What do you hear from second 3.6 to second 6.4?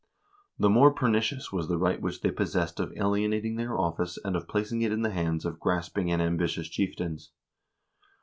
office and of placing it in the hands of grasping and